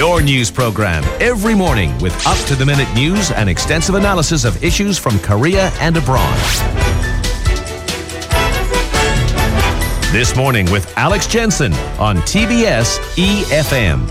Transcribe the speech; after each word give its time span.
Your 0.00 0.22
news 0.22 0.50
program 0.50 1.04
every 1.20 1.54
morning 1.54 1.92
with 1.98 2.14
up 2.26 2.38
to 2.46 2.54
the 2.54 2.64
minute 2.64 2.88
news 2.94 3.30
and 3.32 3.50
extensive 3.50 3.96
analysis 3.96 4.46
of 4.46 4.64
issues 4.64 4.96
from 4.96 5.18
Korea 5.18 5.70
and 5.78 5.94
abroad. 5.94 6.38
This 10.10 10.34
morning 10.34 10.64
with 10.72 10.90
Alex 10.96 11.26
Jensen 11.26 11.74
on 11.98 12.16
TBS 12.22 12.98
EFM. 13.16 14.08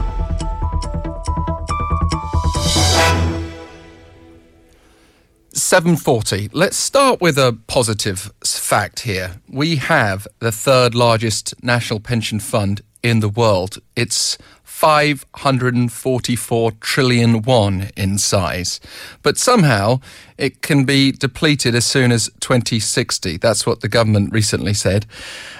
Seven 5.52 5.96
forty. 5.96 6.50
Let's 6.54 6.78
start 6.78 7.20
with 7.20 7.40
a 7.40 7.58
positive 7.66 8.32
fact 8.46 9.00
here. 9.00 9.42
We 9.50 9.78
have 9.78 10.28
the 10.38 10.52
third 10.52 10.94
largest 10.94 11.56
national 11.64 12.00
pension 12.00 12.40
fund 12.40 12.84
in 13.04 13.20
the 13.20 13.30
world. 13.30 13.80
It's 13.96 14.38
544 14.64 16.72
trillion 16.80 17.42
won 17.42 17.90
in 17.98 18.18
size. 18.18 18.80
But 19.24 19.38
somehow 19.38 20.00
it 20.38 20.62
can 20.62 20.86
be 20.86 21.12
depleted 21.12 21.76
as 21.76 21.86
soon 21.86 22.14
as 22.14 22.30
2060. 22.40 23.38
That's 23.38 23.66
what 23.66 23.82
the 23.82 23.90
government 23.90 24.32
recently 24.32 24.74
said. 24.74 25.06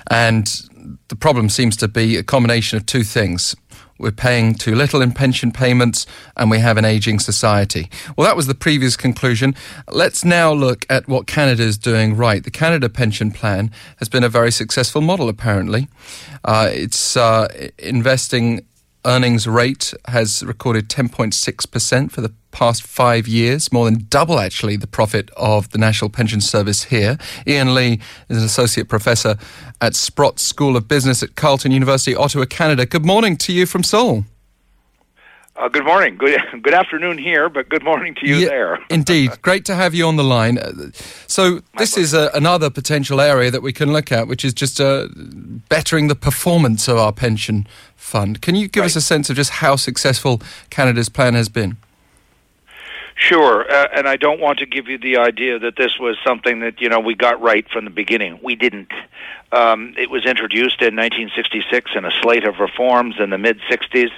And 0.10 0.50
the 1.10 1.18
problem 1.18 1.50
seems 1.50 1.76
to 1.78 1.90
be 1.90 2.16
a 2.16 2.24
combination 2.24 2.78
of 2.78 2.86
two 2.86 3.04
things. 3.04 3.58
We're 4.00 4.12
paying 4.12 4.56
too 4.56 4.76
little 4.76 5.02
in 5.02 5.12
pension 5.12 5.52
payments 5.52 6.08
and 6.38 6.50
we 6.50 6.60
have 6.60 6.78
an 6.78 6.86
aging 6.86 7.20
society. 7.20 7.90
Well, 8.16 8.26
that 8.26 8.38
was 8.38 8.48
the 8.48 8.56
previous 8.56 8.96
conclusion. 8.96 9.54
Let's 9.92 10.24
now 10.24 10.54
look 10.54 10.86
at 10.90 11.08
what 11.08 11.28
Canada 11.28 11.64
is 11.64 11.78
doing 11.78 12.16
right. 12.16 12.44
The 12.44 12.52
Canada 12.52 12.90
Pension 12.90 13.32
Plan 13.32 13.72
has 13.98 14.08
been 14.08 14.24
a 14.24 14.30
very 14.30 14.52
successful 14.52 15.02
model, 15.02 15.28
apparently. 15.28 15.90
Uh, 16.46 16.70
it's 16.72 17.18
uh, 17.18 17.70
investing 17.78 18.66
earnings 19.06 19.48
rate 19.48 19.94
has 20.08 20.44
recorded 20.44 20.90
10.6% 20.90 22.12
for 22.12 22.22
the 22.22 22.34
past 22.52 22.84
five 22.84 23.28
years, 23.28 23.72
more 23.72 23.86
than 23.86 24.06
double 24.10 24.40
actually 24.40 24.76
the 24.76 24.88
profit 24.88 25.30
of 25.38 25.70
the 25.70 25.78
National 25.78 26.10
Pension 26.10 26.42
Service 26.42 26.86
here. 26.86 27.18
Ian 27.48 27.76
Lee 27.76 28.00
is 28.28 28.38
an 28.38 28.44
associate 28.44 28.90
professor 28.90 29.38
at 29.82 29.96
Sprott 29.96 30.40
School 30.40 30.76
of 30.76 30.88
Business 30.88 31.24
at 31.24 31.36
Carleton 31.36 31.72
University, 31.72 32.16
Ottawa, 32.16 32.46
Canada. 32.46 32.86
Good 32.86 33.06
morning 33.06 33.38
to 33.38 33.54
you 33.54 33.66
from 33.66 33.84
Seoul. 33.84 34.26
Uh, 35.60 35.68
good 35.68 35.84
morning. 35.84 36.16
Good 36.16 36.40
good 36.64 36.74
afternoon 36.74 37.18
here, 37.18 37.50
but 37.50 37.68
good 37.68 37.84
morning 37.84 38.16
to 38.16 38.28
you 38.28 38.38
yeah, 38.38 38.48
there. 38.48 38.80
indeed, 38.90 39.42
great 39.42 39.66
to 39.66 39.76
have 39.76 39.94
you 39.94 40.08
on 40.08 40.16
the 40.16 40.24
line. 40.24 40.58
Uh, 40.58 40.72
so 41.28 41.60
this 41.78 41.98
is 41.98 42.14
a, 42.14 42.32
another 42.34 42.70
potential 42.70 43.20
area 43.20 43.52
that 43.52 43.62
we 43.62 43.74
can 43.74 43.92
look 43.92 44.10
at, 44.10 44.30
which 44.30 44.46
is 44.46 44.54
just 44.54 44.80
uh, 44.80 45.10
bettering 45.68 46.08
the 46.08 46.16
performance 46.16 46.88
of 46.88 46.98
our 46.98 47.12
pension 47.12 47.68
fund. 47.98 48.42
Can 48.42 48.56
you 48.56 48.70
give 48.70 48.82
right. 48.82 48.86
us 48.88 48.96
a 48.96 49.02
sense 49.02 49.30
of 49.30 49.36
just 49.36 49.50
how 49.50 49.76
successful 49.76 50.42
Canada's 50.70 51.10
plan 51.10 51.34
has 51.34 51.50
been? 51.50 51.76
Sure, 53.20 53.70
uh, 53.70 53.90
and 53.94 54.08
I 54.08 54.16
don't 54.16 54.40
want 54.40 54.60
to 54.60 54.66
give 54.66 54.88
you 54.88 54.98
the 54.98 55.18
idea 55.18 55.60
that 55.60 55.76
this 55.76 56.00
was 56.00 56.16
something 56.26 56.62
that 56.62 56.80
you 56.80 56.88
know 56.88 57.02
we 57.02 57.16
got 57.16 57.42
right 57.42 57.70
from 57.70 57.84
the 57.84 57.92
beginning. 57.92 58.40
We 58.42 58.56
didn't. 58.56 58.94
Um, 59.52 59.94
it 59.98 60.10
was 60.10 60.26
introduced 60.26 60.82
in 60.82 60.96
1966 60.96 61.92
in 61.96 62.06
a 62.06 62.12
slate 62.22 62.48
of 62.48 62.60
reforms 62.60 63.16
in 63.20 63.30
the 63.30 63.38
mid 63.38 63.60
60s. 63.70 64.12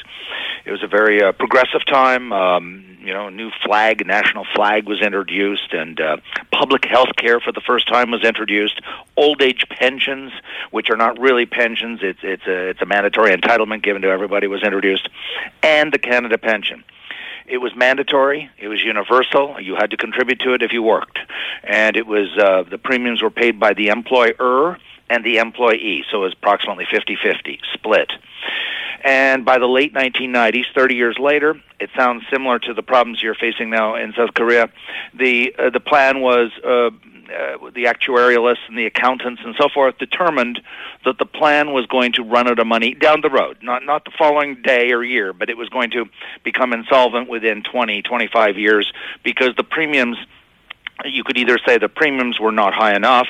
It 0.66 0.72
was 0.72 0.84
a 0.84 0.88
very 0.88 1.24
uh, 1.24 1.32
progressive 1.32 1.84
time. 1.88 2.32
Um, 2.32 3.00
you 3.02 3.12
know, 3.12 3.28
a 3.28 3.32
new 3.32 3.50
flag, 3.66 4.06
national 4.06 4.46
flag 4.54 4.88
was 4.88 5.02
introduced, 5.02 5.74
and 5.74 6.00
uh, 6.00 6.18
public 6.52 6.86
health 6.86 7.16
care 7.18 7.40
for 7.40 7.52
the 7.52 7.62
first 7.62 7.88
time 7.88 8.12
was 8.12 8.24
introduced. 8.24 8.82
Old 9.18 9.42
age 9.42 9.66
pensions, 9.68 10.32
which 10.70 10.92
are 10.92 10.96
not 10.96 11.20
really 11.20 11.48
pensions, 11.48 12.02
it's 12.04 12.20
it's 12.22 12.46
a 12.46 12.70
it's 12.70 12.82
a 12.84 12.86
mandatory 12.86 13.36
entitlement 13.36 13.82
given 13.82 14.04
to 14.04 14.10
everybody, 14.10 14.46
was 14.46 14.62
introduced, 14.62 15.10
and 15.64 15.92
the 15.92 15.98
Canada 15.98 16.38
pension 16.38 16.84
it 17.46 17.58
was 17.58 17.76
mandatory. 17.76 18.50
It 18.58 18.68
was 18.68 18.82
universal. 18.84 19.60
You 19.60 19.76
had 19.76 19.92
to 19.92 19.98
contribute 19.98 20.40
to 20.42 20.54
it 20.54 20.62
if 20.62 20.74
you 20.74 20.84
worked, 20.84 21.20
and 21.64 21.98
it 21.98 22.08
was 22.08 22.30
uh, 22.38 22.64
the 22.70 22.78
premiums 22.78 23.22
were 23.22 23.30
paid 23.30 23.60
by 23.60 23.74
the 23.74 23.90
employer 23.90 24.78
and 25.10 25.26
the 25.26 25.38
employee, 25.38 26.06
so 26.10 26.20
it 26.20 26.26
was 26.26 26.34
approximately 26.34 26.86
50-50 26.86 27.60
split. 27.74 28.12
And 29.04 29.44
by 29.44 29.58
the 29.58 29.66
late 29.66 29.94
1990s, 29.94 30.66
30 30.74 30.96
years 30.96 31.18
later, 31.20 31.60
it 31.80 31.90
sounds 31.98 32.24
similar 32.32 32.60
to 32.60 32.74
the 32.74 32.84
problems 32.84 33.22
you're 33.22 33.36
facing 33.36 33.70
now 33.70 33.96
in 33.96 34.14
South 34.14 34.34
Korea. 34.34 34.70
The 35.14 35.56
uh, 35.58 35.70
the 35.72 35.80
plan 35.80 36.22
was 36.22 36.52
uh, 36.64 36.92
uh, 37.32 37.70
the 37.72 37.86
actuarialists 37.86 38.68
and 38.68 38.78
the 38.78 38.86
accountants 38.86 39.42
and 39.44 39.56
so 39.58 39.70
forth 39.70 39.98
determined 39.98 40.62
that 41.06 41.18
the 41.18 41.26
plan 41.26 41.74
was 41.74 41.86
going 41.86 42.12
to 42.14 42.24
run 42.24 42.48
out 42.48 42.60
of 42.60 42.68
money 42.68 42.94
down 42.94 43.22
the 43.22 43.30
road, 43.30 43.58
not 43.62 43.84
not 43.86 44.06
the 44.06 44.12
following 44.18 44.62
day 44.62 44.92
or 44.92 45.04
year, 45.04 45.34
but 45.34 45.50
it 45.50 45.58
was 45.58 45.70
going 45.70 45.92
to 45.92 46.06
become 46.44 46.74
insolvent 46.74 47.30
within 47.30 47.64
20, 47.64 48.02
25 48.02 48.58
years 48.58 48.92
because 49.24 49.56
the 49.56 49.64
premiums 49.64 50.18
you 51.06 51.24
could 51.24 51.38
either 51.38 51.58
say 51.66 51.78
the 51.78 51.90
premiums 51.90 52.40
were 52.40 52.52
not 52.52 52.74
high 52.74 52.96
enough 52.96 53.28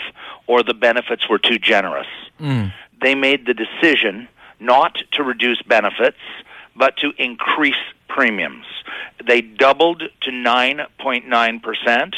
or 0.48 0.64
the 0.64 0.74
benefits 0.74 1.30
were 1.30 1.40
too 1.40 1.58
generous. 1.58 2.08
Mm. 2.40 2.74
They 3.02 3.16
made 3.16 3.46
the 3.46 3.54
decision 3.54 4.28
not 4.60 4.98
to 5.14 5.24
reduce 5.24 5.62
benefits, 5.62 6.20
but 6.76 6.98
to 6.98 7.14
increase 7.18 7.76
premiums. 8.08 8.66
They 9.26 9.42
doubled 9.42 10.04
to 10.22 10.32
9.9% 10.32 12.14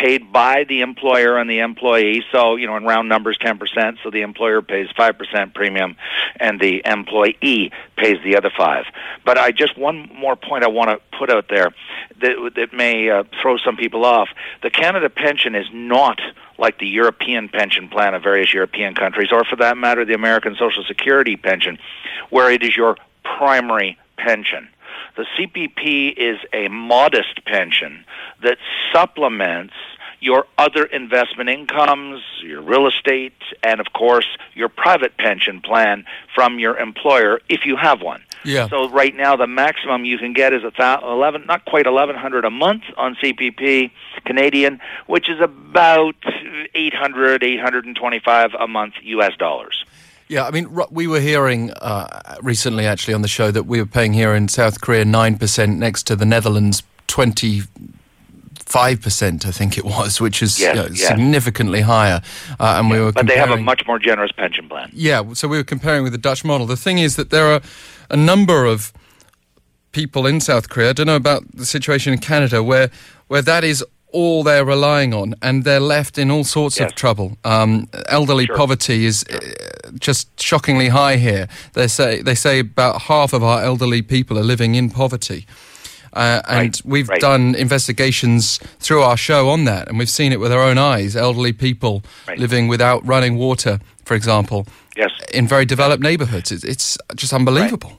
paid 0.00 0.32
by 0.32 0.64
the 0.64 0.80
employer 0.80 1.36
and 1.36 1.50
the 1.50 1.58
employee. 1.58 2.24
So, 2.32 2.56
you 2.56 2.66
know, 2.66 2.76
in 2.76 2.84
round 2.84 3.08
numbers, 3.08 3.36
10%. 3.38 3.98
So 4.02 4.10
the 4.10 4.22
employer 4.22 4.62
pays 4.62 4.88
5% 4.98 5.54
premium 5.54 5.96
and 6.36 6.58
the 6.58 6.80
employee 6.86 7.70
pays 7.96 8.16
the 8.24 8.36
other 8.36 8.50
5 8.56 8.84
But 9.26 9.36
I 9.36 9.52
just, 9.52 9.76
one 9.76 10.08
more 10.14 10.36
point 10.36 10.64
I 10.64 10.68
want 10.68 10.88
to 10.90 11.18
put 11.18 11.30
out 11.30 11.48
there 11.50 11.74
that, 12.20 12.52
that 12.56 12.72
may 12.72 13.10
uh, 13.10 13.24
throw 13.42 13.58
some 13.58 13.76
people 13.76 14.06
off. 14.06 14.30
The 14.62 14.70
Canada 14.70 15.10
pension 15.10 15.54
is 15.54 15.66
not 15.70 16.18
like 16.56 16.78
the 16.78 16.88
European 16.88 17.50
pension 17.50 17.88
plan 17.88 18.14
of 18.14 18.22
various 18.22 18.54
European 18.54 18.94
countries, 18.94 19.28
or 19.30 19.44
for 19.44 19.56
that 19.56 19.76
matter, 19.76 20.04
the 20.04 20.14
American 20.14 20.56
Social 20.58 20.84
Security 20.84 21.36
pension, 21.36 21.78
where 22.30 22.50
it 22.50 22.62
is 22.62 22.74
your 22.74 22.96
primary 23.22 23.98
pension. 24.16 24.68
The 25.16 25.26
CPP 25.36 26.14
is 26.16 26.38
a 26.52 26.68
modest 26.68 27.44
pension 27.44 28.04
that 28.42 28.58
supplements 28.92 29.74
your 30.20 30.46
other 30.58 30.84
investment 30.84 31.48
incomes, 31.48 32.22
your 32.42 32.60
real 32.60 32.86
estate, 32.86 33.32
and 33.62 33.80
of 33.80 33.86
course, 33.92 34.26
your 34.54 34.68
private 34.68 35.16
pension 35.16 35.60
plan 35.60 36.04
from 36.34 36.58
your 36.58 36.76
employer 36.76 37.40
if 37.48 37.64
you 37.64 37.76
have 37.76 38.02
one. 38.02 38.22
Yeah. 38.44 38.68
So 38.68 38.88
right 38.88 39.14
now, 39.14 39.36
the 39.36 39.46
maximum 39.46 40.04
you 40.04 40.18
can 40.18 40.32
get 40.32 40.52
is 40.52 40.62
a 40.62 40.70
th- 40.70 41.00
eleven, 41.02 41.46
not 41.46 41.64
quite 41.64 41.86
eleven 41.86 42.16
hundred 42.16 42.44
a 42.44 42.50
month 42.50 42.82
on 42.96 43.16
CPP 43.16 43.90
Canadian, 44.24 44.80
which 45.06 45.28
is 45.28 45.40
about 45.40 46.14
800, 46.74 47.42
825 47.42 48.50
a 48.58 48.68
month 48.68 48.94
U.S. 49.02 49.36
dollars. 49.38 49.84
Yeah, 50.28 50.46
I 50.46 50.52
mean, 50.52 50.78
we 50.90 51.08
were 51.08 51.18
hearing 51.18 51.72
uh, 51.72 52.36
recently, 52.40 52.86
actually, 52.86 53.14
on 53.14 53.22
the 53.22 53.28
show 53.28 53.50
that 53.50 53.64
we 53.64 53.80
were 53.80 53.86
paying 53.86 54.12
here 54.12 54.32
in 54.32 54.48
South 54.48 54.80
Korea 54.80 55.04
nine 55.04 55.36
percent, 55.36 55.78
next 55.78 56.04
to 56.04 56.16
the 56.16 56.26
Netherlands 56.26 56.82
twenty 57.06 57.62
five 58.70 59.00
percent, 59.00 59.46
I 59.46 59.50
think 59.50 59.76
it 59.76 59.84
was, 59.84 60.20
which 60.20 60.42
is 60.42 60.58
yes, 60.58 60.74
you 60.74 60.82
know, 60.82 60.88
yes. 60.88 61.08
significantly 61.08 61.80
higher. 61.80 62.22
Uh, 62.58 62.76
and 62.78 62.88
yeah, 62.88 62.94
we 62.94 63.00
were, 63.04 63.12
but 63.12 63.26
they 63.26 63.36
have 63.36 63.50
a 63.50 63.56
much 63.56 63.86
more 63.86 63.98
generous 63.98 64.32
pension 64.32 64.68
plan. 64.68 64.90
Yeah, 64.92 65.34
so 65.34 65.48
we 65.48 65.56
were 65.56 65.64
comparing 65.64 66.02
with 66.04 66.12
the 66.12 66.18
Dutch 66.18 66.44
model. 66.44 66.66
The 66.66 66.76
thing 66.76 66.98
is 66.98 67.16
that 67.16 67.30
there 67.30 67.52
are 67.52 67.60
a 68.08 68.16
number 68.16 68.64
of 68.64 68.92
people 69.92 70.26
in 70.26 70.40
South 70.40 70.68
Korea. 70.68 70.90
I 70.90 70.92
don't 70.92 71.06
know 71.06 71.16
about 71.16 71.42
the 71.52 71.66
situation 71.66 72.12
in 72.12 72.20
Canada 72.20 72.62
where 72.62 72.90
where 73.28 73.42
that 73.42 73.64
is 73.64 73.84
all 74.12 74.42
they're 74.42 74.64
relying 74.64 75.14
on, 75.14 75.34
and 75.40 75.64
they're 75.64 75.80
left 75.80 76.18
in 76.18 76.30
all 76.30 76.44
sorts 76.44 76.78
yes. 76.78 76.90
of 76.90 76.96
trouble. 76.96 77.36
Um, 77.44 77.88
elderly 78.08 78.46
sure. 78.46 78.56
poverty 78.56 79.06
is 79.06 79.24
uh, 79.24 79.38
just 79.98 80.40
shockingly 80.40 80.88
high 80.88 81.16
here. 81.16 81.48
They 81.72 81.88
say 81.88 82.22
they 82.22 82.34
say 82.34 82.60
about 82.60 83.02
half 83.02 83.32
of 83.32 83.42
our 83.42 83.62
elderly 83.62 84.02
people 84.02 84.38
are 84.38 84.44
living 84.44 84.74
in 84.74 84.90
poverty. 84.90 85.46
Uh, 86.12 86.42
and 86.48 86.58
right. 86.58 86.82
we've 86.84 87.08
right. 87.08 87.20
done 87.20 87.54
investigations 87.54 88.58
through 88.78 89.02
our 89.02 89.16
show 89.16 89.48
on 89.48 89.64
that, 89.64 89.88
and 89.88 89.98
we've 89.98 90.10
seen 90.10 90.32
it 90.32 90.40
with 90.40 90.52
our 90.52 90.62
own 90.62 90.78
eyes. 90.78 91.16
Elderly 91.16 91.52
people 91.52 92.02
right. 92.26 92.38
living 92.38 92.68
without 92.68 93.06
running 93.06 93.36
water, 93.36 93.80
for 94.04 94.14
example, 94.14 94.66
yes. 94.96 95.10
in 95.32 95.46
very 95.46 95.64
developed 95.64 96.02
neighborhoods. 96.02 96.50
It's, 96.50 96.64
it's 96.64 96.98
just 97.16 97.32
unbelievable 97.32 97.98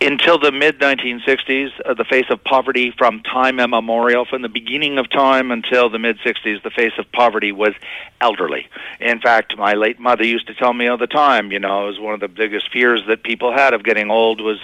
until 0.00 0.38
the 0.38 0.50
mid 0.50 0.78
1960s, 0.78 1.70
uh, 1.84 1.94
the 1.94 2.04
face 2.04 2.24
of 2.30 2.42
poverty 2.42 2.92
from 2.96 3.22
time 3.22 3.60
immemorial, 3.60 4.24
from 4.24 4.42
the 4.42 4.48
beginning 4.48 4.98
of 4.98 5.10
time 5.10 5.50
until 5.50 5.90
the 5.90 5.98
mid 5.98 6.18
60s, 6.20 6.62
the 6.62 6.70
face 6.70 6.92
of 6.98 7.10
poverty 7.12 7.52
was 7.52 7.74
elderly. 8.20 8.68
In 8.98 9.20
fact, 9.20 9.56
my 9.58 9.74
late 9.74 10.00
mother 10.00 10.24
used 10.24 10.46
to 10.46 10.54
tell 10.54 10.72
me 10.72 10.88
all 10.88 10.96
the 10.96 11.06
time, 11.06 11.52
you 11.52 11.58
know, 11.58 11.84
it 11.84 11.90
was 11.90 12.00
one 12.00 12.14
of 12.14 12.20
the 12.20 12.28
biggest 12.28 12.72
fears 12.72 13.02
that 13.08 13.22
people 13.22 13.52
had 13.52 13.74
of 13.74 13.84
getting 13.84 14.10
old 14.10 14.40
was, 14.40 14.58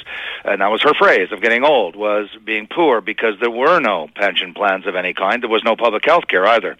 and 0.44 0.60
that 0.60 0.68
was 0.68 0.82
her 0.82 0.94
phrase, 0.94 1.30
of 1.32 1.42
getting 1.42 1.64
old, 1.64 1.96
was 1.96 2.28
being 2.44 2.66
poor 2.66 3.00
because 3.00 3.34
there 3.40 3.50
were 3.50 3.78
no 3.78 4.08
pension 4.14 4.54
plans 4.54 4.86
of 4.86 4.94
any 4.94 5.12
kind. 5.12 5.42
There 5.42 5.50
was 5.50 5.64
no 5.64 5.76
public 5.76 6.04
health 6.06 6.28
care 6.28 6.46
either. 6.46 6.76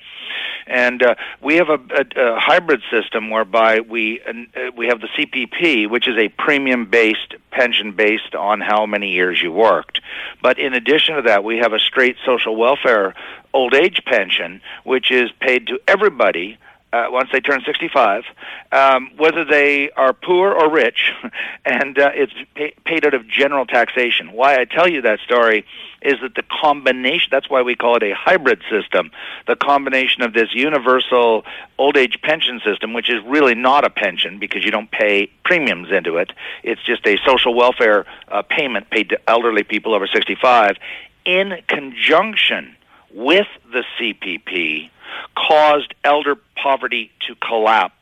And 0.67 1.03
uh, 1.03 1.15
we 1.41 1.57
have 1.57 1.69
a, 1.69 1.75
a, 1.75 2.35
a 2.35 2.41
hybrid 2.41 2.83
system 2.91 3.31
whereby 3.31 3.81
we, 3.81 4.21
uh, 4.23 4.73
we 4.77 4.89
have 4.89 5.01
the 5.01 5.09
CPP, 5.09 5.89
which 5.89 6.09
is 6.09 6.17
a 6.19 6.29
premium 6.29 6.87
based 6.87 7.35
pension 7.57 7.93
based 7.93 8.35
on 8.35 8.61
how 8.61 8.87
many 8.87 9.11
years 9.13 9.41
you 9.43 9.51
worked. 9.51 10.01
But 10.43 10.59
in 10.59 10.75
addition 10.75 11.17
to 11.17 11.23
that, 11.23 11.45
we 11.45 11.59
have 11.59 11.73
a 11.73 11.79
straight 11.79 12.17
social 12.25 12.55
welfare 12.57 13.15
old 13.55 13.75
age 13.75 14.03
pension, 14.05 14.61
which 14.85 15.11
is 15.11 15.31
paid 15.41 15.67
to 15.69 15.79
everybody 15.89 16.59
uh, 16.97 17.11
once 17.11 17.29
they 17.33 17.41
turn 17.41 17.61
65, 17.65 18.25
um, 18.73 19.11
whether 19.17 19.45
they 19.45 19.91
are 19.91 20.13
poor 20.13 20.53
or 20.53 20.71
rich, 20.71 21.13
and 21.65 21.99
uh, 21.99 22.11
it's 22.15 22.33
pay- 22.55 22.75
paid 22.85 23.05
out 23.05 23.15
of 23.15 23.29
general 23.29 23.67
taxation. 23.67 24.33
Why 24.33 24.59
I 24.61 24.65
tell 24.65 24.89
you 24.89 25.03
that 25.03 25.21
story 25.21 25.67
is 26.03 26.15
that 26.23 26.35
the 26.35 26.43
combination, 26.43 27.29
that's 27.31 27.51
why 27.51 27.63
we 27.63 27.75
call 27.75 27.97
it 27.97 28.03
a 28.03 28.15
hybrid 28.15 28.63
system, 28.71 29.11
the 29.47 29.57
combination 29.57 30.23
of 30.23 30.33
this 30.33 30.55
universal 30.55 31.45
old 31.79 31.97
age 31.97 32.19
pension 32.23 32.61
system, 32.65 32.93
which 32.93 33.11
is 33.11 33.23
really 33.27 33.55
not 33.55 33.85
a 33.85 33.91
pension 33.91 34.39
because 34.39 34.65
you 34.65 34.71
don't 34.71 34.91
pay 34.91 35.31
premiums 35.45 35.91
into 35.91 36.17
it, 36.17 36.33
it's 36.63 36.83
just 36.83 37.07
a 37.07 37.19
social 37.27 37.55
welfare 37.55 38.07
uh, 38.29 38.43
payment 38.43 38.89
paid 38.91 39.11
to 39.11 39.19
elderly 39.29 39.63
people 39.63 39.95
over 39.95 40.07
65, 40.07 40.77
in 41.25 41.61
conjunction 41.69 42.77
with 43.13 43.49
the 43.73 43.83
CPP 43.99 44.91
caused 45.37 45.95
elder 46.05 46.37
poverty 46.63 47.11
to 47.27 47.35
collapse. 47.37 47.93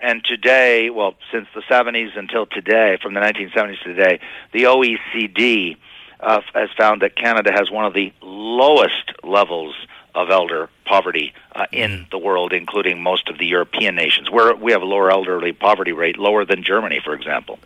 And 0.00 0.22
today, 0.24 0.90
well, 0.90 1.14
since 1.32 1.46
the 1.54 1.62
70s 1.62 2.16
until 2.16 2.46
today, 2.46 2.98
from 3.00 3.14
the 3.14 3.20
1970s 3.20 3.82
to 3.84 3.94
today, 3.94 4.20
the 4.52 4.64
OECD 4.64 5.76
uh, 6.20 6.40
has 6.54 6.68
found 6.76 7.02
that 7.02 7.16
Canada 7.16 7.52
has 7.52 7.70
one 7.70 7.84
of 7.84 7.94
the 7.94 8.12
lowest 8.20 9.12
levels 9.22 9.74
of 10.14 10.30
elder 10.30 10.68
poverty 10.84 11.32
uh, 11.54 11.66
in 11.72 11.90
mm-hmm. 11.90 12.10
the 12.10 12.18
world, 12.18 12.52
including 12.52 13.02
most 13.02 13.28
of 13.28 13.38
the 13.38 13.46
European 13.46 13.94
nations. 13.94 14.30
Where 14.30 14.54
we 14.54 14.72
have 14.72 14.82
a 14.82 14.86
lower 14.86 15.10
elderly 15.10 15.52
poverty 15.52 15.92
rate, 15.92 16.18
lower 16.18 16.44
than 16.44 16.62
Germany, 16.62 17.00
for 17.02 17.14
example. 17.14 17.58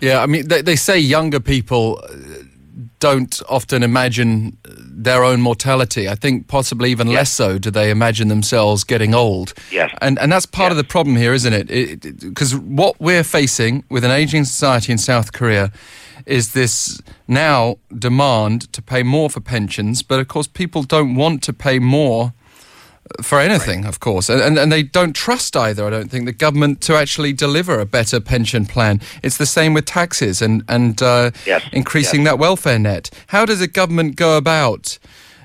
Yeah, 0.00 0.20
I 0.20 0.26
mean, 0.26 0.48
they, 0.48 0.60
they 0.60 0.76
say 0.76 0.98
younger 0.98 1.40
people 1.40 2.02
don't 3.04 3.42
often 3.50 3.82
imagine 3.82 4.56
their 4.64 5.24
own 5.24 5.38
mortality. 5.42 6.08
I 6.08 6.14
think 6.14 6.48
possibly 6.48 6.90
even 6.90 7.08
yes. 7.08 7.16
less 7.16 7.30
so 7.32 7.58
do 7.58 7.70
they 7.70 7.90
imagine 7.90 8.28
themselves 8.28 8.82
getting 8.82 9.14
old. 9.14 9.52
Yes. 9.70 9.94
And, 10.00 10.18
and 10.18 10.32
that's 10.32 10.46
part 10.46 10.70
yes. 10.70 10.70
of 10.70 10.76
the 10.78 10.84
problem 10.84 11.14
here, 11.16 11.34
isn't 11.34 11.52
it? 11.52 12.00
Because 12.20 12.56
what 12.56 12.98
we're 12.98 13.22
facing 13.22 13.84
with 13.90 14.04
an 14.04 14.10
aging 14.10 14.44
society 14.44 14.90
in 14.90 14.96
South 14.96 15.34
Korea 15.34 15.70
is 16.24 16.54
this 16.54 17.02
now 17.28 17.76
demand 18.08 18.72
to 18.72 18.80
pay 18.80 19.02
more 19.02 19.28
for 19.28 19.40
pensions, 19.40 20.02
but 20.02 20.18
of 20.18 20.28
course 20.28 20.46
people 20.46 20.82
don't 20.82 21.14
want 21.14 21.42
to 21.42 21.52
pay 21.52 21.78
more 21.78 22.32
for 23.22 23.38
anything, 23.40 23.82
right. 23.82 23.88
of 23.88 24.00
course. 24.00 24.28
And, 24.28 24.58
and 24.58 24.72
they 24.72 24.82
don't 24.82 25.14
trust 25.14 25.56
either, 25.56 25.86
I 25.86 25.90
don't 25.90 26.10
think, 26.10 26.24
the 26.24 26.32
government 26.32 26.80
to 26.82 26.94
actually 26.94 27.32
deliver 27.32 27.78
a 27.78 27.86
better 27.86 28.20
pension 28.20 28.66
plan. 28.66 29.00
It's 29.22 29.36
the 29.36 29.46
same 29.46 29.74
with 29.74 29.84
taxes 29.84 30.40
and, 30.42 30.64
and 30.68 31.02
uh, 31.02 31.30
yes. 31.46 31.62
increasing 31.72 32.20
yes. 32.20 32.30
that 32.30 32.38
welfare 32.38 32.78
net. 32.78 33.10
How 33.28 33.44
does 33.44 33.60
a 33.60 33.68
government 33.68 34.16
go 34.16 34.36
about 34.36 34.98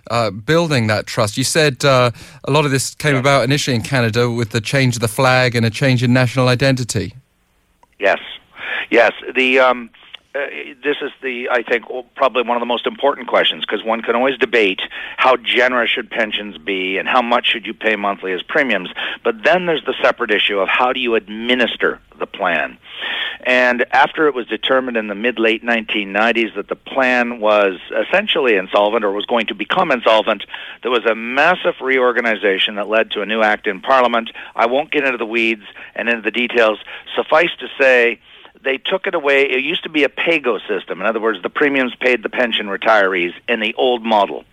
uh, 0.09 0.31
building 0.31 0.87
that 0.87 1.05
trust? 1.05 1.37
You 1.37 1.43
said 1.43 1.83
uh, 1.83 2.11
a 2.45 2.51
lot 2.51 2.65
of 2.65 2.71
this 2.71 2.95
came 2.95 3.15
yes. 3.15 3.19
about 3.21 3.43
initially 3.43 3.75
in 3.75 3.81
Canada 3.81 4.29
with 4.29 4.51
the 4.51 4.61
change 4.61 4.95
of 4.95 5.01
the 5.01 5.07
flag 5.07 5.55
and 5.55 5.65
a 5.65 5.69
change 5.69 6.01
in 6.01 6.13
national 6.13 6.47
identity. 6.47 7.13
Yes. 7.99 8.19
Yes. 8.89 9.11
The. 9.35 9.59
Um, 9.59 9.89
uh, 10.35 10.39
this 10.83 10.97
is 11.01 11.11
the, 11.23 11.49
I 11.49 11.63
think, 11.63 11.85
probably 12.15 12.43
one 12.43 12.55
of 12.55 12.61
the 12.61 12.67
most 12.67 12.85
important 12.85 13.27
questions 13.27 13.65
because 13.65 13.83
one 13.83 14.03
can 14.03 14.15
always 14.15 14.37
debate 14.37 14.79
how 15.17 15.37
generous 15.37 15.89
should 15.89 16.09
pensions 16.11 16.57
be 16.57 16.97
and 16.97 17.07
how 17.07 17.23
much 17.23 17.47
should 17.47 17.65
you 17.65 17.73
pay 17.73 17.95
monthly 17.95 18.31
as 18.33 18.43
premiums. 18.43 18.89
But 19.23 19.43
then 19.43 19.65
there's 19.65 19.83
the 19.85 19.95
separate 20.03 20.29
issue 20.29 20.59
of 20.59 20.69
how 20.69 20.93
do 20.93 20.99
you 20.99 21.15
administer 21.15 21.99
the 22.19 22.27
plan. 22.27 22.77
And 23.43 23.85
after 23.91 24.27
it 24.27 24.35
was 24.35 24.45
determined 24.45 24.97
in 24.97 25.07
the 25.07 25.15
mid 25.15 25.39
late 25.39 25.63
1990s 25.63 26.55
that 26.55 26.67
the 26.67 26.75
plan 26.75 27.39
was 27.39 27.79
essentially 27.89 28.55
insolvent 28.55 29.03
or 29.03 29.11
was 29.11 29.25
going 29.25 29.47
to 29.47 29.55
become 29.55 29.91
insolvent, 29.91 30.43
there 30.83 30.91
was 30.91 31.05
a 31.05 31.15
massive 31.15 31.75
reorganization 31.81 32.75
that 32.75 32.87
led 32.87 33.11
to 33.11 33.21
a 33.21 33.25
new 33.25 33.41
act 33.41 33.65
in 33.65 33.81
Parliament. 33.81 34.29
I 34.55 34.67
won't 34.67 34.91
get 34.91 35.05
into 35.05 35.17
the 35.17 35.25
weeds 35.25 35.63
and 35.95 36.07
into 36.07 36.21
the 36.21 36.31
details. 36.31 36.77
Suffice 37.15 37.49
to 37.59 37.67
say, 37.79 38.19
they 38.63 38.77
took 38.77 39.07
it 39.07 39.15
away. 39.15 39.43
It 39.43 39.63
used 39.63 39.83
to 39.83 39.89
be 39.89 40.03
a 40.03 40.09
PAYGO 40.09 40.59
system. 40.67 40.99
In 40.99 41.07
other 41.07 41.19
words, 41.19 41.41
the 41.41 41.49
premiums 41.49 41.95
paid 41.95 42.23
the 42.23 42.29
pension 42.29 42.67
retirees 42.67 43.33
in 43.47 43.59
the 43.59 43.73
old 43.75 44.03
model. 44.03 44.43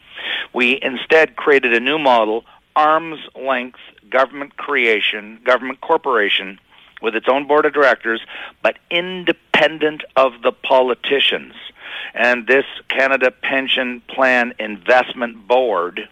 We 0.54 0.78
instead 0.80 1.36
created 1.36 1.74
a 1.74 1.80
new 1.80 1.98
model, 1.98 2.44
arm's 2.74 3.20
length 3.34 3.80
government 4.10 4.56
creation, 4.56 5.40
government 5.44 5.80
corporation 5.80 6.58
with 7.02 7.14
its 7.14 7.26
own 7.28 7.46
board 7.46 7.66
of 7.66 7.72
directors, 7.72 8.20
but 8.62 8.78
independent 8.90 10.02
of 10.16 10.32
the 10.42 10.52
politicians. 10.52 11.54
And 12.14 12.46
this 12.46 12.64
Canada 12.88 13.30
Pension 13.30 14.00
Plan 14.08 14.54
Investment 14.58 15.46
Board 15.46 16.08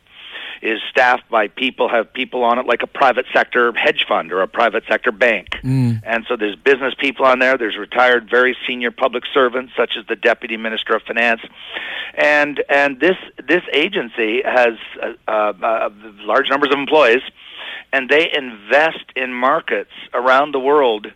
is 0.64 0.81
staffed 0.90 1.28
by 1.28 1.46
people, 1.46 1.90
have 1.90 2.11
people 2.11 2.43
on 2.43 2.58
it 2.58 2.66
like 2.66 2.82
a 2.82 2.87
private 2.87 3.26
sector 3.34 3.70
hedge 3.75 4.06
fund 4.08 4.32
or 4.32 4.40
a 4.40 4.49
private 4.49 4.82
sector 4.88 5.12
bank. 5.12 5.50
Mm. 5.62 6.00
And 6.05 6.25
so 6.26 6.37
there's 6.37 6.56
business 6.56 6.94
people 6.99 7.26
on 7.26 7.38
there, 7.38 7.58
there's 7.58 7.76
retired 7.76 8.31
very 8.31 8.56
senior 8.66 8.90
public 8.90 9.25
servants 9.32 9.75
such 9.76 9.93
as 9.99 10.06
the 10.06 10.16
deputy 10.16 10.56
minister 10.56 10.94
of 10.94 11.02
finance. 11.02 11.43
And 12.14 12.64
and 12.70 12.99
this 12.99 13.16
this 13.46 13.62
agency 13.75 14.40
has 14.43 14.75
uh, 15.28 15.31
uh, 15.31 15.90
large 16.20 16.49
numbers 16.49 16.70
of 16.72 16.78
employees 16.78 17.22
and 17.94 18.08
they 18.08 18.28
invest 18.36 19.04
in 19.14 19.32
markets 19.32 19.92
around 20.12 20.50
the 20.50 20.58
world, 20.58 21.06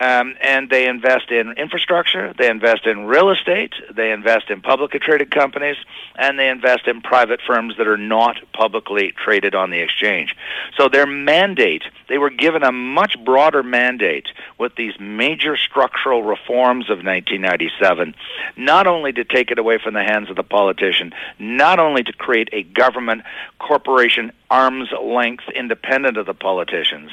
um, 0.00 0.34
and 0.40 0.70
they 0.70 0.88
invest 0.88 1.30
in 1.30 1.52
infrastructure, 1.52 2.32
they 2.38 2.48
invest 2.48 2.86
in 2.86 3.04
real 3.04 3.28
estate, 3.28 3.74
they 3.94 4.12
invest 4.12 4.48
in 4.48 4.62
publicly 4.62 4.98
traded 4.98 5.30
companies, 5.30 5.76
and 6.16 6.38
they 6.38 6.48
invest 6.48 6.86
in 6.86 7.02
private 7.02 7.40
firms 7.46 7.76
that 7.76 7.86
are 7.86 7.98
not 7.98 8.38
publicly 8.54 9.12
traded 9.22 9.54
on 9.54 9.68
the 9.68 9.80
exchange. 9.80 10.34
So 10.74 10.88
their 10.88 11.06
mandate, 11.06 11.82
they 12.08 12.16
were 12.16 12.30
given 12.30 12.62
a 12.62 12.72
much 12.72 13.22
broader 13.22 13.62
mandate 13.62 14.28
with 14.58 14.74
these 14.76 14.98
major 14.98 15.58
structural 15.58 16.22
reforms 16.22 16.86
of 16.86 17.04
1997, 17.04 18.14
not 18.56 18.86
only 18.86 19.12
to 19.12 19.24
take 19.24 19.50
it 19.50 19.58
away 19.58 19.76
from 19.76 19.92
the 19.92 20.02
hands 20.02 20.30
of 20.30 20.36
the 20.36 20.42
politician, 20.42 21.12
not 21.38 21.78
only 21.78 22.02
to 22.04 22.12
create 22.14 22.48
a 22.52 22.62
government 22.62 23.22
corporation 23.58 24.32
arm's 24.50 24.88
length 25.02 25.44
independent 25.54 25.81
of 25.84 26.26
the 26.26 26.34
politicians, 26.34 27.10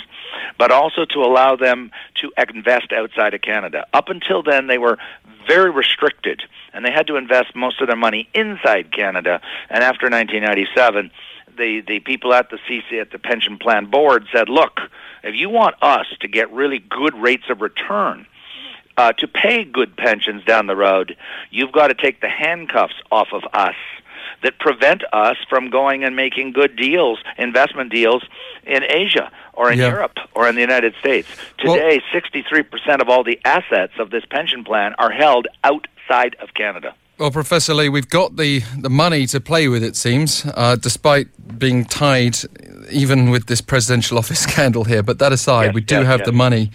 but 0.58 0.72
also 0.72 1.06
to 1.06 1.20
allow 1.20 1.56
them 1.56 1.92
to 2.16 2.32
invest 2.50 2.92
outside 2.92 3.34
of 3.34 3.42
Canada. 3.42 3.86
Up 3.94 4.10
until 4.10 4.44
then, 4.44 4.68
they 4.68 4.78
were 4.78 4.98
very 5.48 5.72
restricted, 5.72 6.44
and 6.74 6.86
they 6.86 6.92
had 6.92 7.08
to 7.08 7.16
invest 7.16 7.56
most 7.56 7.82
of 7.82 7.88
their 7.88 7.96
money 7.96 8.30
inside 8.34 8.92
Canada. 8.92 9.42
And 9.70 9.84
after 9.84 10.06
1997, 10.06 11.12
the, 11.58 11.82
the 11.82 12.00
people 12.00 12.34
at 12.34 12.50
the 12.50 12.58
CC 12.70 13.02
at 13.02 13.12
the 13.12 13.20
pension 13.20 13.58
plan 13.58 13.86
board 13.86 14.26
said, 14.32 14.50
look, 14.50 14.80
if 15.24 15.36
you 15.36 15.50
want 15.50 15.76
us 15.82 16.06
to 16.22 16.28
get 16.28 16.52
really 16.52 16.80
good 16.80 17.16
rates 17.16 17.50
of 17.50 17.62
return, 17.62 18.26
uh, 18.98 19.14
to 19.14 19.28
pay 19.28 19.64
good 19.64 19.96
pensions 19.96 20.44
down 20.44 20.68
the 20.68 20.76
road, 20.76 21.16
you've 21.52 21.72
got 21.72 21.88
to 21.88 21.94
take 21.94 22.20
the 22.20 22.30
handcuffs 22.30 22.96
off 23.12 23.30
of 23.32 23.44
us 23.54 23.76
that 24.44 24.60
prevent 24.60 25.04
us 25.14 25.38
from 25.50 25.70
going 25.70 26.04
and 26.04 26.16
making 26.16 26.52
good 26.52 26.76
deals, 26.76 27.20
investment 27.38 27.92
deals 27.92 28.24
in 28.66 28.84
Asia 28.84 29.32
or 29.54 29.72
in 29.72 29.80
yeah. 29.80 29.90
Europe 29.90 30.18
or 30.36 30.48
in 30.48 30.56
the 30.56 30.62
United 30.62 30.94
States. 31.00 31.28
Today, 31.58 32.02
well, 32.14 32.22
63% 32.22 33.02
of 33.02 33.10
all 33.10 33.24
the 33.24 33.40
assets 33.46 33.94
of 34.00 34.10
this 34.10 34.24
pension 34.30 34.64
plan 34.64 34.94
are 34.98 35.12
held 35.12 35.48
outside 35.64 36.36
of 36.42 36.54
Canada. 36.54 36.96
Well, 37.18 37.32
Professor 37.32 37.74
Lee, 37.74 37.90
we've 37.90 38.10
got 38.10 38.38
the, 38.38 38.62
the 38.78 38.90
money 38.90 39.26
to 39.28 39.42
play 39.42 39.68
with, 39.68 39.84
it 39.84 39.98
seems, 39.98 40.46
uh, 40.56 40.78
despite 40.78 41.28
being 41.60 41.84
tied 41.84 42.38
even 42.90 43.30
with 43.30 43.48
this 43.48 43.60
presidential 43.62 44.18
office 44.22 44.40
scandal 44.50 44.86
here. 44.86 45.04
But 45.04 45.20
that 45.20 45.34
aside, 45.34 45.66
yes, 45.66 45.76
we 45.76 45.82
do 45.82 45.96
yes, 45.96 46.06
have 46.06 46.20
yes. 46.20 46.26
the 46.28 46.32
money 46.32 46.72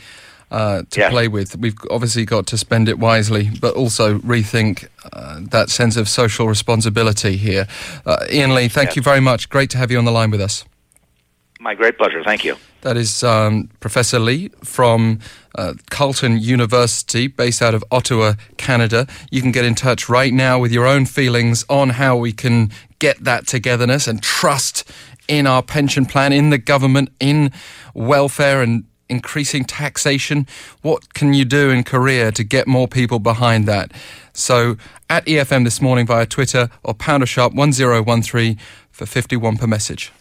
uh, 0.55 0.83
to 0.91 1.09
play 1.11 1.27
with. 1.27 1.57
We've 1.57 1.77
obviously 1.91 2.25
got 2.25 2.47
to 2.47 2.57
spend 2.57 2.89
it 2.89 2.99
wisely, 3.01 3.51
but 3.61 3.75
also 3.75 4.19
rethink 4.19 4.87
uh, 5.13 5.41
that 5.51 5.69
sense 5.69 5.97
of 5.97 6.09
social 6.09 6.47
responsibility 6.47 7.37
here. 7.37 7.67
Uh, 8.07 8.25
Ian 8.31 8.55
Lee, 8.55 8.69
thank 8.69 8.95
you 8.95 9.03
very 9.03 9.21
much. 9.21 9.49
Great 9.49 9.69
to 9.71 9.79
have 9.79 9.91
you 9.91 9.99
on 9.99 10.05
the 10.05 10.13
line 10.13 10.31
with 10.31 10.41
us. 10.41 10.65
My 11.59 11.75
great 11.75 11.99
pleasure. 11.99 12.23
Thank 12.23 12.45
you. 12.45 12.57
That 12.83 12.97
is 12.97 13.25
um, 13.25 13.69
Professor 13.81 14.21
Lee 14.21 14.51
from 14.63 15.19
uh, 15.57 15.75
Carleton 15.91 16.39
University, 16.39 17.27
based 17.27 17.61
out 17.61 17.75
of 17.75 17.83
Ottawa, 17.91 18.35
Canada. 18.57 19.09
You 19.33 19.43
can 19.43 19.51
get 19.51 19.65
in 19.65 19.75
touch 19.75 20.09
right 20.09 20.33
now 20.33 20.61
with 20.61 20.71
your 20.71 20.87
own 20.87 21.07
feelings 21.07 21.65
on 21.69 21.91
how 21.91 22.17
we 22.17 22.33
can 22.33 22.71
get 23.01 23.25
that 23.25 23.49
togetherness 23.49 24.07
and 24.07 24.23
trust 24.23 24.89
in 25.27 25.47
our 25.47 25.63
pension 25.63 26.07
plan, 26.07 26.33
in 26.33 26.51
the 26.51 26.59
government, 26.59 27.09
in 27.19 27.51
welfare 27.95 28.63
and 28.63 28.85
increasing 29.09 29.65
taxation? 29.65 30.47
What 30.83 31.15
can 31.15 31.35
you 31.35 31.45
do 31.45 31.71
in 31.71 31.85
Korea 31.85 32.33
to 32.33 32.45
get 32.45 32.67
more 32.67 32.89
people 32.89 33.19
behind 33.19 33.67
that? 33.67 33.93
So 34.33 34.77
at 35.09 35.25
EFM 35.27 35.65
this 35.65 35.81
morning 35.81 36.07
via 36.07 36.27
Twitter 36.27 36.71
or 36.83 36.95
pounder 36.95 37.27
sharp 37.27 37.55
1013 37.55 38.59
for 38.91 39.07
51 39.07 39.57
per 39.57 39.67
message. 39.67 40.13